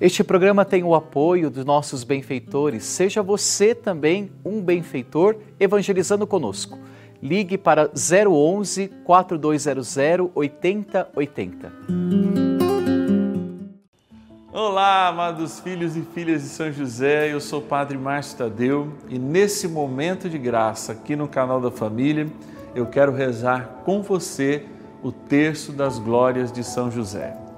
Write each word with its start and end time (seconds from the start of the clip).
Este 0.00 0.24
programa 0.24 0.64
tem 0.64 0.82
o 0.82 0.94
apoio 0.94 1.50
dos 1.50 1.62
nossos 1.62 2.04
benfeitores. 2.04 2.84
Seja 2.84 3.22
você 3.22 3.74
também 3.74 4.32
um 4.42 4.62
benfeitor 4.62 5.36
evangelizando 5.60 6.26
conosco. 6.26 6.78
Ligue 7.22 7.58
para 7.58 7.90
011 7.94 8.88
4200 9.04 9.98
8080. 10.34 11.72
Olá, 14.50 15.08
amados 15.08 15.60
filhos 15.60 15.94
e 15.94 16.00
filhas 16.00 16.44
de 16.44 16.48
São 16.48 16.72
José. 16.72 17.30
Eu 17.30 17.38
sou 17.38 17.60
o 17.60 17.64
Padre 17.64 17.98
Márcio 17.98 18.38
Tadeu 18.38 18.94
e 19.06 19.18
nesse 19.18 19.68
momento 19.68 20.30
de 20.30 20.38
graça 20.38 20.92
aqui 20.92 21.14
no 21.14 21.28
canal 21.28 21.60
da 21.60 21.70
família, 21.70 22.26
eu 22.74 22.86
quero 22.86 23.12
rezar 23.12 23.82
com 23.84 24.00
você 24.00 24.64
o 25.02 25.12
terço 25.12 25.72
das 25.72 25.98
glórias 25.98 26.50
de 26.50 26.64
São 26.64 26.90
José. 26.90 27.49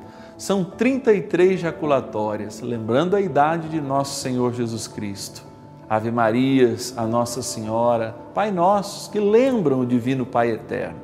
São 0.42 0.64
33 0.64 1.60
jaculatórias, 1.60 2.60
lembrando 2.60 3.14
a 3.14 3.20
idade 3.20 3.68
de 3.68 3.80
nosso 3.80 4.20
Senhor 4.20 4.52
Jesus 4.52 4.88
Cristo. 4.88 5.44
Ave 5.88 6.10
Marias, 6.10 6.92
a 6.96 7.06
Nossa 7.06 7.42
Senhora, 7.42 8.16
Pai 8.34 8.50
Nossos, 8.50 9.06
que 9.06 9.20
lembram 9.20 9.78
o 9.78 9.86
Divino 9.86 10.26
Pai 10.26 10.50
Eterno. 10.50 10.98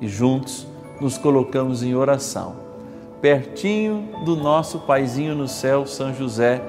E 0.00 0.08
juntos 0.08 0.66
nos 1.00 1.16
colocamos 1.16 1.84
em 1.84 1.94
oração, 1.94 2.56
pertinho 3.20 4.08
do 4.24 4.34
nosso 4.34 4.80
Paizinho 4.80 5.36
no 5.36 5.46
céu, 5.46 5.86
São 5.86 6.12
José, 6.12 6.60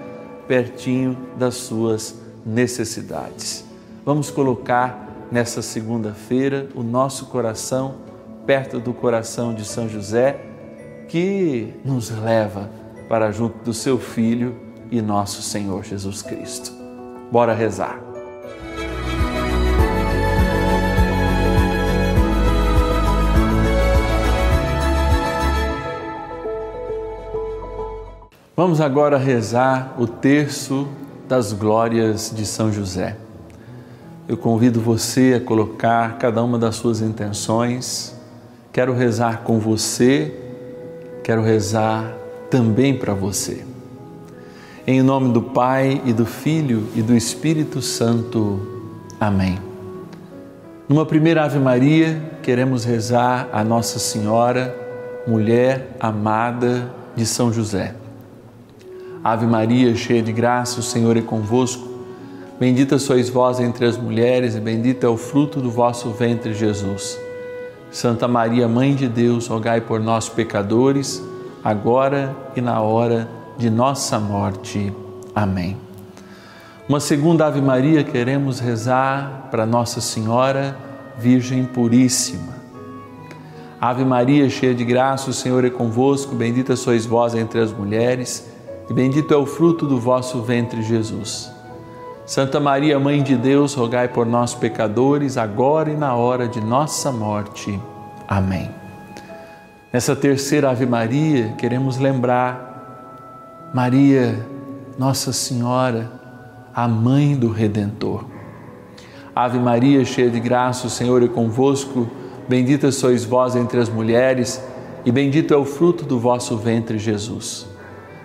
pertinho 0.48 1.18
das 1.35 1.55
suas 1.55 2.21
necessidades. 2.45 3.66
Vamos 4.05 4.30
colocar 4.30 5.27
nessa 5.32 5.63
segunda-feira 5.63 6.70
o 6.76 6.84
nosso 6.84 7.26
coração 7.26 7.95
perto 8.45 8.80
do 8.80 8.93
coração 8.93 9.52
de 9.52 9.66
São 9.66 9.90
José 9.90 10.52
que 11.13 11.76
nos 11.85 12.09
leva 12.09 12.72
para 13.08 13.31
junto 13.31 13.63
do 13.63 13.71
seu 13.71 13.99
Filho 13.99 14.55
e 14.90 14.99
nosso 14.99 15.44
Senhor 15.44 15.84
Jesus 15.84 16.23
Cristo. 16.23 16.71
Bora 17.31 17.54
rezar. 17.54 18.02
Vamos 28.57 28.82
agora 28.82 29.15
rezar 29.15 29.93
o 29.99 30.07
terço 30.07 30.87
das 31.27 31.54
glórias 31.54 32.34
de 32.35 32.43
São 32.43 32.74
José. 32.74 33.18
Eu 34.27 34.35
convido 34.35 34.82
você 34.82 35.40
a 35.40 35.46
colocar 35.46 36.18
cada 36.18 36.41
uma 36.41 36.57
das 36.57 36.76
suas 36.76 37.02
intenções. 37.02 38.15
Quero 38.71 38.96
rezar 38.96 39.43
com 39.43 39.59
você 39.59 40.40
quero 41.24 41.41
rezar 41.41 42.13
também 42.49 42.98
para 42.98 43.13
você. 43.13 43.63
Em 44.85 45.02
nome 45.02 45.32
do 45.32 45.41
Pai 45.41 46.02
e 46.05 46.12
do 46.12 46.26
Filho 46.26 46.88
e 46.93 47.02
do 47.02 47.15
Espírito 47.15 47.82
Santo. 47.82 48.60
Amém. 49.20 49.57
Numa 50.90 51.05
primeira 51.05 51.46
Ave 51.46 51.57
Maria, 51.57 52.21
queremos 52.41 52.84
rezar 52.84 53.48
a 53.54 53.63
Nossa 53.63 53.98
Senhora, 53.98 54.76
mulher 55.26 55.96
amada 55.98 56.93
de 57.15 57.26
São 57.26 57.54
José. 57.54 57.96
Ave 59.24 59.46
Maria, 59.46 59.96
cheia 59.96 60.21
de 60.21 60.34
graça, 60.34 60.82
o 60.82 60.84
Senhor 60.84 61.15
é 61.15 61.21
convosco. 61.21 61.87
Bendita 62.60 62.99
sois 62.99 63.30
vós 63.30 63.62
entre 63.62 63.85
as 63.85 63.98
mulheres, 63.98 64.56
e 64.56 64.59
bendito 64.59 65.06
é 65.06 65.09
o 65.09 65.16
fruto 65.16 65.62
do 65.62 65.72
vosso 65.72 66.09
ventre, 66.09 66.53
Jesus. 66.53 67.18
Santa 67.94 68.28
Maria, 68.28 68.68
Mãe 68.68 68.96
de 68.96 69.08
Deus, 69.08 69.46
rogai 69.46 69.80
por 69.80 70.00
nós, 70.00 70.28
pecadores, 70.28 71.24
agora 71.63 72.36
e 72.56 72.59
na 72.59 72.81
hora 72.81 73.30
de 73.56 73.69
nossa 73.69 74.19
morte. 74.19 74.91
Amém. 75.36 75.78
Uma 76.90 77.00
segunda 77.00 77.46
Ave 77.46 77.62
Maria 77.62 78.03
queremos 78.03 78.59
rezar 78.59 79.47
para 79.52 79.64
Nossa 79.64 80.02
Senhora, 80.02 80.75
Virgem 81.19 81.66
Puríssima. 81.66 82.53
Ave 83.80 84.03
Maria, 84.03 84.50
cheia 84.50 84.74
de 84.74 84.84
graça, 84.84 85.30
o 85.30 85.34
Senhor 85.34 85.64
é 85.64 85.70
convosco, 85.70 86.34
bendita 86.34 86.76
sois 86.76 87.06
vós 87.06 87.36
entre 87.36 87.59
as 87.59 87.72
mulheres, 87.72 88.52
e 88.90 88.94
bendito 88.94 89.32
é 89.32 89.38
o 89.38 89.46
fruto 89.46 89.86
do 89.86 90.00
vosso 90.00 90.42
ventre, 90.42 90.82
Jesus. 90.82 91.53
Santa 92.25 92.57
Maria, 92.57 92.97
Mãe 92.97 93.22
de 93.22 93.35
Deus, 93.35 93.73
rogai 93.73 94.07
por 94.07 94.25
nós, 94.25 94.53
pecadores, 94.53 95.38
agora 95.38 95.91
e 95.91 95.97
na 95.97 96.16
hora 96.16 96.47
de 96.47 96.61
nossa 96.61 97.11
morte. 97.11 97.78
Amém. 98.25 98.72
Nessa 99.91 100.16
terceira 100.16 100.69
Ave 100.69 100.85
Maria, 100.85 101.53
queremos 101.57 101.97
lembrar 101.97 103.72
Maria, 103.73 104.47
Nossa 104.97 105.34
Senhora, 105.34 106.09
a 106.73 106.88
Mãe 106.88 107.35
do 107.35 107.50
Redentor. 107.50 108.23
Ave 109.35 109.59
Maria, 109.59 110.05
cheia 110.05 110.29
de 110.29 110.40
graça, 110.40 110.88
o 110.88 110.90
Senhor 110.90 111.22
é 111.22 111.28
convosco, 111.28 112.07
bendita 112.47 112.90
sois 112.90 113.25
vós 113.25 113.53
entre 113.53 113.81
as 113.81 113.90
mulheres, 113.90 114.63
e 115.05 115.11
bendito 115.11 115.53
é 115.53 115.57
o 115.57 115.66
fruto 115.66 116.05
do 116.05 116.17
vosso 116.17 116.55
ventre, 116.55 116.97
Jesus. 116.97 117.67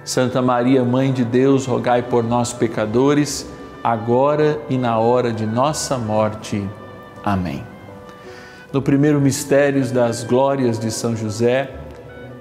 Santa 0.05 0.41
Maria, 0.41 0.85
Mãe 0.85 1.13
de 1.13 1.25
Deus, 1.25 1.67
rogai 1.67 2.03
por 2.03 2.23
nós, 2.23 2.53
pecadores, 2.53 3.58
agora 3.83 4.61
e 4.69 4.77
na 4.77 4.99
hora 4.99 5.33
de 5.33 5.47
nossa 5.47 5.97
morte. 5.99 6.67
Amém. 7.25 7.65
No 8.73 8.83
primeiro 8.83 9.21
mistério 9.21 9.85
das 9.93 10.23
glórias 10.23 10.79
de 10.79 10.91
São 10.91 11.17
José, 11.17 11.71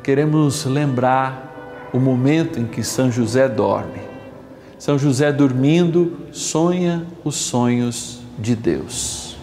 queremos 0.04 0.66
lembrar 0.66 1.90
o 1.94 2.00
momento 2.00 2.60
em 2.60 2.66
que 2.66 2.84
São 2.84 3.12
José 3.12 3.48
dorme. 3.48 4.02
São 4.78 4.98
José 4.98 5.32
dormindo 5.32 6.18
sonha 6.32 7.06
os 7.24 7.36
sonhos 7.36 8.22
de 8.38 8.56
Deus. 8.56 9.38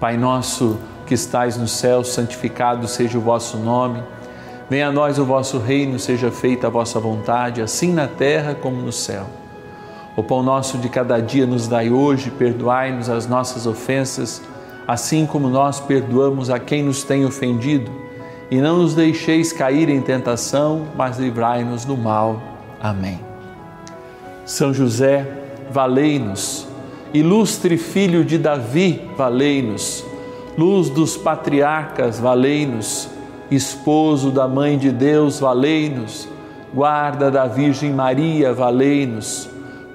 Pai 0.00 0.16
nosso 0.16 0.78
que 1.06 1.14
estais 1.14 1.56
no 1.56 1.68
céu, 1.68 2.02
santificado 2.02 2.88
seja 2.88 3.18
o 3.18 3.20
vosso 3.20 3.58
nome. 3.58 4.02
Venha 4.70 4.88
a 4.88 4.92
nós 4.92 5.18
o 5.18 5.24
vosso 5.24 5.58
reino, 5.58 5.98
seja 5.98 6.30
feita 6.30 6.66
a 6.66 6.70
vossa 6.70 6.98
vontade, 6.98 7.60
assim 7.60 7.92
na 7.92 8.06
terra 8.06 8.54
como 8.54 8.80
no 8.80 8.92
céu. 8.92 9.26
O 10.16 10.22
pão 10.22 10.44
nosso 10.44 10.78
de 10.78 10.88
cada 10.88 11.20
dia 11.20 11.44
nos 11.44 11.66
dai 11.66 11.90
hoje, 11.90 12.30
perdoai-nos 12.30 13.10
as 13.10 13.26
nossas 13.26 13.66
ofensas, 13.66 14.40
assim 14.86 15.26
como 15.26 15.48
nós 15.48 15.80
perdoamos 15.80 16.50
a 16.50 16.58
quem 16.60 16.84
nos 16.84 17.02
tem 17.02 17.24
ofendido, 17.24 17.90
e 18.48 18.60
não 18.60 18.78
nos 18.78 18.94
deixeis 18.94 19.52
cair 19.52 19.88
em 19.88 20.00
tentação, 20.00 20.86
mas 20.94 21.18
livrai-nos 21.18 21.84
do 21.84 21.96
mal. 21.96 22.40
Amém. 22.80 23.18
São 24.44 24.72
José, 24.72 25.26
valei-nos. 25.72 26.68
Ilustre 27.12 27.76
filho 27.76 28.24
de 28.24 28.38
Davi, 28.38 29.10
valei-nos. 29.16 30.04
Luz 30.56 30.90
dos 30.90 31.16
patriarcas, 31.16 32.20
valei-nos. 32.20 33.08
Esposo 33.50 34.30
da 34.30 34.46
Mãe 34.46 34.78
de 34.78 34.92
Deus, 34.92 35.40
valei-nos. 35.40 36.28
Guarda 36.72 37.32
da 37.32 37.46
Virgem 37.46 37.92
Maria, 37.92 38.52
valei-nos 38.52 39.53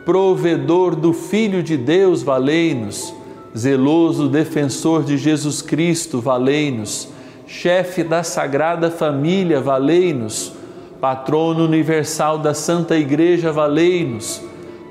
provedor 0.10 0.96
do 0.96 1.14
Filho 1.14 1.62
de 1.62 1.78
Deus, 1.78 2.24
valei-nos, 2.24 3.14
zeloso 3.56 4.28
defensor 4.28 5.04
de 5.04 5.20
Jesus 5.20 5.62
Cristo, 5.62 6.20
valei-nos, 6.20 7.10
chefe 7.46 8.04
da 8.04 8.24
Sagrada 8.24 8.90
Família, 8.90 9.62
valei-nos, 9.62 10.54
patrono 11.00 11.64
universal 11.64 12.40
da 12.40 12.56
Santa 12.56 12.98
Igreja, 12.98 13.52
valei-nos, 13.52 14.42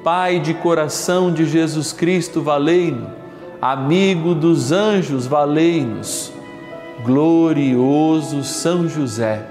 Pai 0.04 0.38
de 0.38 0.54
coração 0.54 1.32
de 1.32 1.46
Jesus 1.46 1.92
Cristo, 1.92 2.40
valei-nos, 2.40 3.08
amigo 3.60 4.36
dos 4.36 4.70
anjos, 4.70 5.26
valei-nos, 5.26 6.32
glorioso 7.04 8.44
São 8.44 8.88
José, 8.88 9.44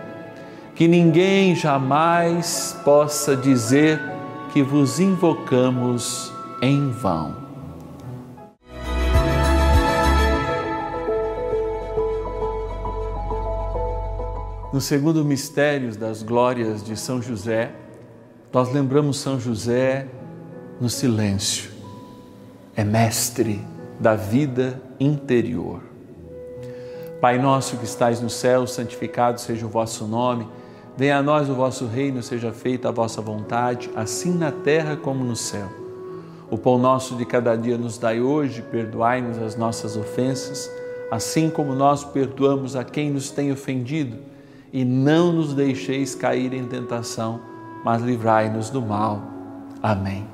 que 0.73 0.87
ninguém 0.87 1.53
jamais 1.53 2.73
possa 2.85 3.35
dizer 3.35 4.15
que 4.53 4.63
vos 4.63 4.99
invocamos 4.99 6.31
em 6.61 6.89
vão. 6.89 7.47
No 14.73 14.81
segundo 14.81 15.23
mistério 15.23 15.95
das 15.97 16.21
glórias 16.21 16.83
de 16.83 16.95
São 16.95 17.21
José, 17.21 17.71
nós 18.53 18.71
lembramos 18.71 19.17
São 19.17 19.39
José 19.39 20.07
no 20.79 20.89
silêncio. 20.89 21.71
É 22.75 22.83
mestre 22.83 23.59
da 23.99 24.15
vida 24.15 24.81
interior. 24.99 25.81
Pai 27.19 27.39
nosso 27.39 27.77
que 27.77 27.85
estais 27.85 28.21
no 28.21 28.29
céu, 28.29 28.67
santificado 28.67 29.41
seja 29.41 29.65
o 29.65 29.69
vosso 29.69 30.05
nome. 30.05 30.47
Venha 30.97 31.19
a 31.19 31.21
nós 31.21 31.47
o 31.47 31.53
vosso 31.53 31.85
reino, 31.85 32.23
seja 32.23 32.51
feita 32.51 32.89
a 32.89 32.91
vossa 32.91 33.21
vontade, 33.21 33.87
assim 33.95 34.33
na 34.33 34.51
terra 34.51 34.95
como 34.95 35.23
no 35.23 35.35
céu. 35.35 35.69
O 36.49 36.57
pão 36.57 36.79
nosso 36.79 37.15
de 37.15 37.23
cada 37.23 37.55
dia 37.55 37.77
nos 37.77 37.99
dai 37.99 38.19
hoje, 38.19 38.63
perdoai-nos 38.63 39.37
as 39.37 39.55
nossas 39.55 39.95
ofensas, 39.95 40.71
assim 41.11 41.51
como 41.51 41.75
nós 41.75 42.03
perdoamos 42.03 42.75
a 42.75 42.83
quem 42.83 43.11
nos 43.11 43.29
tem 43.29 43.51
ofendido, 43.51 44.17
e 44.73 44.83
não 44.83 45.31
nos 45.31 45.53
deixeis 45.53 46.15
cair 46.15 46.51
em 46.51 46.65
tentação, 46.65 47.39
mas 47.83 48.01
livrai-nos 48.01 48.71
do 48.71 48.81
mal. 48.81 49.21
Amém. 49.83 50.25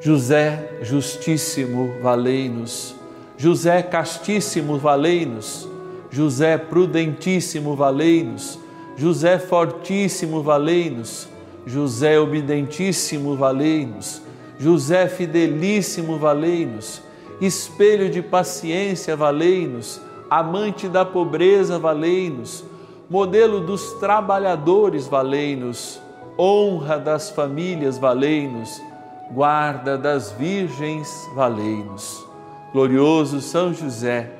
José 0.00 0.78
Justíssimo, 0.82 1.94
valei-nos. 2.02 2.94
José 3.38 3.82
Castíssimo, 3.82 4.78
valei-nos. 4.78 5.66
José 6.10 6.58
Prudentíssimo, 6.58 7.74
valei-nos. 7.74 8.60
José 8.96 9.38
Fortíssimo, 9.38 10.42
valei-nos. 10.42 11.28
José 11.66 12.18
Obedientíssimo, 12.18 13.36
valei-nos. 13.36 14.22
José 14.58 15.08
Fidelíssimo, 15.08 16.18
valei-nos. 16.18 17.02
Espelho 17.40 18.10
de 18.10 18.22
paciência, 18.22 19.16
valei-nos. 19.16 20.00
Amante 20.28 20.88
da 20.88 21.04
pobreza, 21.04 21.78
valei-nos. 21.78 22.64
Modelo 23.08 23.60
dos 23.60 23.92
trabalhadores, 23.94 25.06
valei-nos 25.06 26.00
honra 26.38 26.98
das 26.98 27.30
famílias, 27.30 27.98
valei-nos, 27.98 28.82
guarda 29.30 29.98
das 29.98 30.32
virgens, 30.32 31.30
valei-nos. 31.34 32.26
Glorioso 32.72 33.40
São 33.40 33.72
José, 33.72 34.30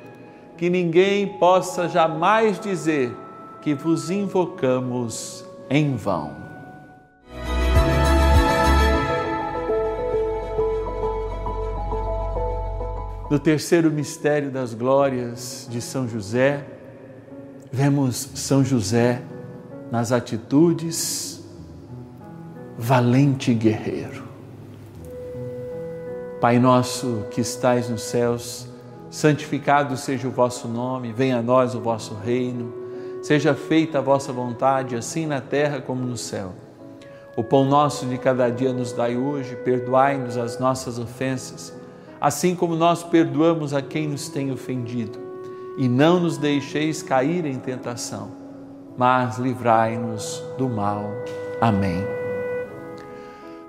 que 0.57 0.69
ninguém 0.69 1.27
possa 1.27 1.87
jamais 1.87 2.59
dizer 2.59 3.15
que 3.63 3.73
vos 3.73 4.09
invocamos 4.09 5.45
em 5.69 5.95
vão. 5.95 6.35
No 13.31 13.39
terceiro 13.39 13.89
mistério 13.89 14.51
das 14.51 14.73
glórias 14.73 15.65
de 15.71 15.81
São 15.81 16.09
José, 16.09 16.65
vemos 17.71 18.31
São 18.35 18.65
José 18.65 19.21
nas 19.89 20.11
atitudes 20.11 21.41
valente 22.77 23.53
guerreiro. 23.53 24.25
Pai 26.41 26.59
nosso 26.59 27.27
que 27.31 27.39
estais 27.39 27.89
nos 27.89 28.01
céus, 28.01 28.67
santificado 29.09 29.95
seja 29.95 30.27
o 30.27 30.31
vosso 30.31 30.67
nome, 30.67 31.13
venha 31.13 31.37
a 31.37 31.41
nós 31.41 31.73
o 31.73 31.79
vosso 31.79 32.13
reino, 32.13 32.82
seja 33.23 33.55
feita 33.55 33.97
a 33.97 34.01
vossa 34.01 34.31
vontade, 34.31 34.95
assim 34.95 35.25
na 35.25 35.41
terra 35.41 35.81
como 35.81 36.05
no 36.05 36.15
céu. 36.15 36.53
O 37.35 37.43
pão 37.43 37.65
nosso 37.65 38.05
de 38.05 38.19
cada 38.19 38.47
dia 38.49 38.71
nos 38.71 38.91
dai 38.91 39.17
hoje, 39.17 39.55
perdoai-nos 39.55 40.37
as 40.37 40.59
nossas 40.59 40.99
ofensas, 40.99 41.73
assim 42.21 42.55
como 42.55 42.75
nós 42.75 43.01
perdoamos 43.01 43.73
a 43.73 43.81
quem 43.81 44.07
nos 44.07 44.29
tem 44.29 44.51
ofendido. 44.51 45.17
E 45.75 45.89
não 45.89 46.19
nos 46.19 46.37
deixeis 46.37 47.01
cair 47.01 47.45
em 47.45 47.57
tentação, 47.57 48.29
mas 48.95 49.39
livrai-nos 49.39 50.43
do 50.59 50.69
mal. 50.69 51.09
Amém 51.59 52.05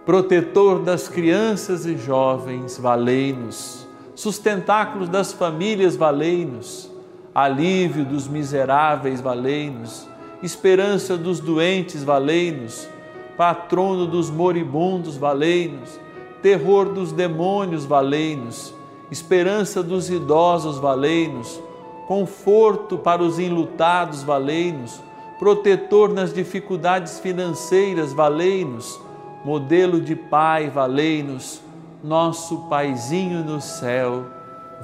protetor 0.05 0.81
das 0.81 1.09
crianças 1.09 1.87
e 1.87 1.97
jovens, 1.97 2.79
valei-nos, 2.79 3.87
sustentáculos 4.15 5.09
das 5.09 5.33
famílias, 5.33 5.97
valei-nos, 5.97 6.91
alívio 7.35 8.05
dos 8.05 8.29
miseráveis, 8.29 9.21
valei-nos, 9.21 10.09
esperança 10.43 11.17
dos 11.17 11.41
doentes, 11.41 12.05
valei-nos, 12.05 12.89
patrono 13.37 14.07
dos 14.07 14.31
moribundos, 14.31 15.17
valei-nos, 15.17 15.99
terror 16.41 16.91
dos 16.91 17.11
demônios, 17.11 17.85
valei-nos, 17.85 18.73
esperança 19.11 19.83
dos 19.83 20.11
idosos, 20.11 20.79
valei-nos, 20.79 21.61
conforto 22.07 22.99
para 22.99 23.23
os 23.23 23.39
enlutados, 23.39 24.23
valei-nos, 24.23 25.03
protetor 25.39 26.13
nas 26.13 26.33
dificuldades 26.33 27.19
financeiras, 27.19 28.13
valei-nos, 28.13 29.01
modelo 29.45 30.01
de 30.01 30.15
Pai, 30.15 30.71
valei-nos, 30.71 31.61
nosso 32.03 32.69
Paizinho 32.69 33.43
no 33.45 33.61
céu, 33.61 34.27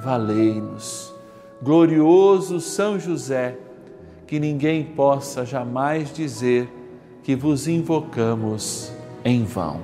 valei-nos. 0.03 1.10
Glorioso 1.61 2.59
São 2.59 2.99
José, 2.99 3.55
que 4.25 4.39
ninguém 4.39 4.83
possa 4.83 5.45
jamais 5.45 6.11
dizer 6.11 6.67
que 7.21 7.35
vos 7.35 7.67
invocamos 7.67 8.91
em 9.23 9.43
vão. 9.43 9.79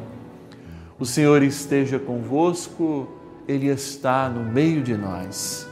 O 0.99 1.05
Senhor 1.05 1.43
esteja 1.43 1.99
convosco, 1.99 3.07
Ele 3.47 3.67
está 3.67 4.27
no 4.27 4.43
meio 4.43 4.81
de 4.81 4.97
nós. 4.97 5.69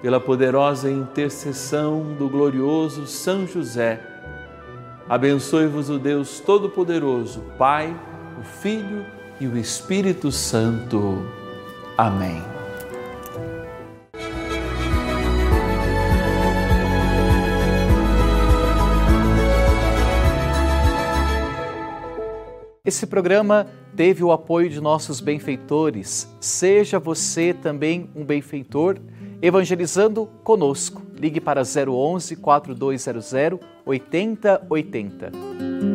Pela 0.00 0.20
poderosa 0.20 0.90
intercessão 0.90 2.14
do 2.16 2.28
glorioso 2.28 3.06
São 3.06 3.46
José, 3.46 4.00
abençoe-vos 5.08 5.90
o 5.90 5.98
Deus 5.98 6.40
Todo-Poderoso, 6.40 7.42
Pai, 7.58 7.94
o 8.38 8.42
Filho 8.42 9.04
e 9.40 9.46
o 9.46 9.56
Espírito 9.58 10.30
Santo. 10.30 11.26
Amém. 11.98 12.49
Esse 22.82 23.06
programa 23.06 23.66
teve 23.94 24.24
o 24.24 24.32
apoio 24.32 24.70
de 24.70 24.80
nossos 24.80 25.20
benfeitores. 25.20 26.26
Seja 26.40 26.98
você 26.98 27.52
também 27.52 28.08
um 28.16 28.24
benfeitor, 28.24 28.98
evangelizando 29.42 30.26
conosco. 30.42 31.02
Ligue 31.14 31.40
para 31.40 31.62
011 31.62 32.36
4200 32.36 33.60
8080. 33.84 35.89